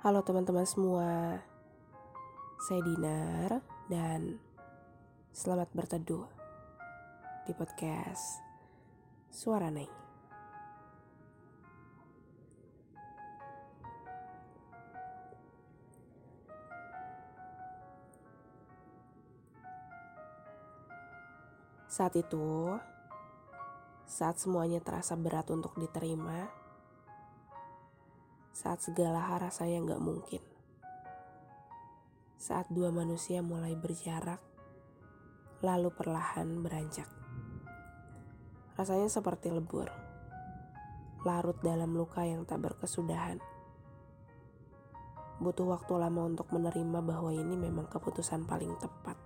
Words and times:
Halo 0.00 0.24
teman-teman 0.24 0.64
semua, 0.64 1.36
saya 2.56 2.80
Dinar 2.80 3.60
dan 3.84 4.40
selamat 5.28 5.68
berteduh 5.76 6.24
di 7.44 7.52
podcast 7.52 8.40
Suara 9.28 9.68
Neng. 9.68 9.92
Saat 21.92 22.16
itu, 22.16 22.72
saat 24.08 24.40
semuanya 24.40 24.80
terasa 24.80 25.12
berat 25.12 25.52
untuk 25.52 25.76
diterima, 25.76 26.48
saat 28.50 28.82
segala 28.82 29.22
hal 29.30 29.46
rasanya 29.46 29.78
nggak 29.86 30.02
mungkin. 30.02 30.42
Saat 32.40 32.66
dua 32.72 32.90
manusia 32.90 33.44
mulai 33.46 33.78
berjarak, 33.78 34.42
lalu 35.62 35.92
perlahan 35.94 36.64
beranjak. 36.64 37.06
Rasanya 38.74 39.12
seperti 39.12 39.52
lebur, 39.52 39.86
larut 41.22 41.58
dalam 41.62 41.94
luka 41.94 42.26
yang 42.26 42.42
tak 42.48 42.64
berkesudahan. 42.64 43.38
Butuh 45.40 45.68
waktu 45.72 45.96
lama 45.96 46.28
untuk 46.28 46.52
menerima 46.52 47.00
bahwa 47.00 47.32
ini 47.32 47.56
memang 47.56 47.88
keputusan 47.88 48.44
paling 48.44 48.76
tepat. 48.76 49.16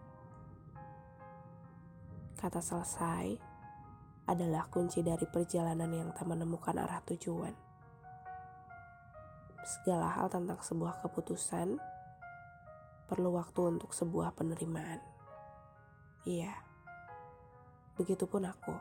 Kata 2.39 2.61
selesai 2.61 3.27
adalah 4.29 4.69
kunci 4.71 5.01
dari 5.01 5.27
perjalanan 5.27 5.91
yang 5.91 6.11
tak 6.13 6.29
menemukan 6.29 6.77
arah 6.77 7.03
tujuan 7.03 7.74
segala 9.65 10.13
hal 10.13 10.29
tentang 10.29 10.61
sebuah 10.61 11.01
keputusan 11.01 11.81
perlu 13.09 13.37
waktu 13.37 13.61
untuk 13.77 13.97
sebuah 13.97 14.37
penerimaan. 14.37 15.01
Iya, 16.25 16.53
begitupun 18.01 18.49
aku. 18.49 18.77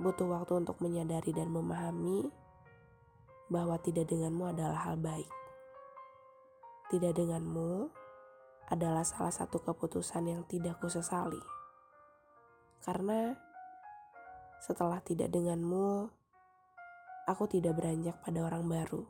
Butuh 0.00 0.26
waktu 0.26 0.58
untuk 0.58 0.80
menyadari 0.82 1.30
dan 1.30 1.48
memahami 1.48 2.28
bahwa 3.48 3.78
tidak 3.78 4.10
denganmu 4.10 4.50
adalah 4.50 4.88
hal 4.88 4.96
baik. 4.98 5.30
Tidak 6.90 7.12
denganmu 7.14 7.88
adalah 8.68 9.04
salah 9.04 9.32
satu 9.32 9.60
keputusan 9.60 10.24
yang 10.24 10.42
tidak 10.48 10.80
kusesali. 10.80 11.40
Karena 12.84 13.32
setelah 14.60 15.00
tidak 15.00 15.32
denganmu, 15.32 16.08
aku 17.24 17.48
tidak 17.48 17.80
beranjak 17.80 18.20
pada 18.20 18.44
orang 18.44 18.68
baru. 18.68 19.08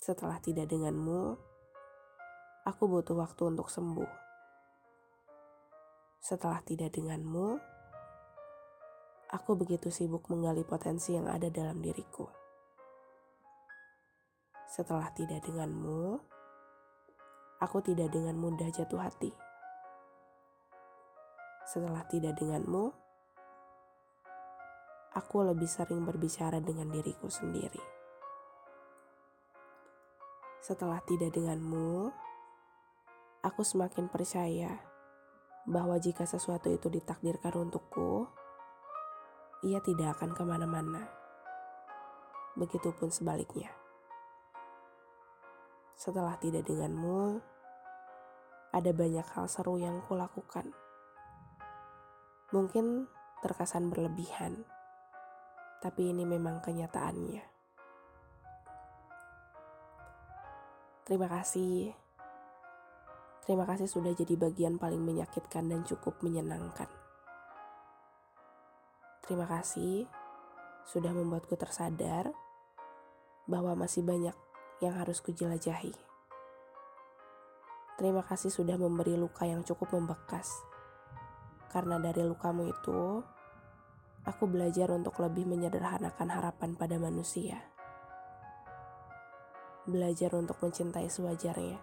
Setelah 0.00 0.40
tidak 0.40 0.72
denganmu, 0.72 1.36
aku 2.64 2.82
butuh 2.88 3.16
waktu 3.20 3.42
untuk 3.52 3.68
sembuh. 3.68 4.12
Setelah 6.24 6.64
tidak 6.64 6.96
denganmu, 6.96 7.60
aku 9.28 9.50
begitu 9.60 9.92
sibuk 9.92 10.28
menggali 10.32 10.64
potensi 10.64 11.12
yang 11.12 11.28
ada 11.28 11.52
dalam 11.52 11.84
diriku. 11.84 12.24
Setelah 14.68 15.12
tidak 15.12 15.44
denganmu, 15.44 16.16
aku 17.60 17.78
tidak 17.84 18.08
dengan 18.12 18.36
mudah 18.40 18.68
jatuh 18.72 19.00
hati. 19.00 19.32
Setelah 21.68 22.04
tidak 22.08 22.40
denganmu, 22.40 23.07
aku 25.18 25.42
lebih 25.42 25.66
sering 25.66 26.06
berbicara 26.06 26.62
dengan 26.62 26.94
diriku 26.94 27.26
sendiri. 27.26 27.82
Setelah 30.62 31.02
tidak 31.02 31.34
denganmu, 31.34 32.14
aku 33.42 33.62
semakin 33.66 34.06
percaya 34.06 34.78
bahwa 35.66 35.98
jika 35.98 36.22
sesuatu 36.22 36.70
itu 36.70 36.86
ditakdirkan 36.86 37.66
untukku, 37.66 38.30
ia 39.66 39.82
tidak 39.82 40.18
akan 40.18 40.38
ke 40.38 40.42
mana-mana. 40.46 41.02
Begitupun 42.54 43.10
sebaliknya. 43.10 43.74
Setelah 45.98 46.38
tidak 46.38 46.62
denganmu, 46.62 47.42
ada 48.70 48.90
banyak 48.94 49.26
hal 49.34 49.50
seru 49.50 49.82
yang 49.82 49.98
kulakukan. 50.06 50.70
Mungkin 52.54 53.10
terkesan 53.42 53.90
berlebihan 53.90 54.62
tapi 55.78 56.10
ini 56.10 56.26
memang 56.26 56.58
kenyataannya. 56.62 57.44
Terima 61.08 61.24
kasih. 61.24 61.94
Terima 63.48 63.64
kasih 63.64 63.88
sudah 63.88 64.12
jadi 64.12 64.36
bagian 64.36 64.76
paling 64.76 65.00
menyakitkan 65.00 65.72
dan 65.72 65.80
cukup 65.88 66.20
menyenangkan. 66.20 66.90
Terima 69.24 69.48
kasih 69.48 70.04
sudah 70.84 71.12
membuatku 71.12 71.56
tersadar 71.56 72.28
bahwa 73.48 73.72
masih 73.72 74.04
banyak 74.04 74.36
yang 74.84 75.00
harus 75.00 75.24
kujelajahi. 75.24 75.96
Terima 77.96 78.22
kasih 78.22 78.52
sudah 78.52 78.76
memberi 78.76 79.16
luka 79.16 79.48
yang 79.48 79.64
cukup 79.64 79.96
membekas. 79.96 80.48
Karena 81.72 81.96
dari 81.98 82.24
lukamu 82.24 82.68
itu, 82.68 83.24
aku 84.28 84.44
belajar 84.44 84.92
untuk 84.92 85.16
lebih 85.24 85.48
menyederhanakan 85.48 86.28
harapan 86.28 86.76
pada 86.76 87.00
manusia. 87.00 87.64
Belajar 89.88 90.36
untuk 90.36 90.60
mencintai 90.60 91.08
sewajarnya. 91.08 91.80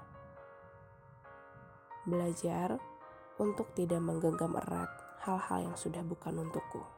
Belajar 2.05 2.77
untuk 3.41 3.73
tidak 3.73 3.97
menggenggam 3.97 4.53
erat 4.61 4.93
hal-hal 5.25 5.73
yang 5.73 5.75
sudah 5.75 6.05
bukan 6.05 6.45
untukku. 6.45 6.94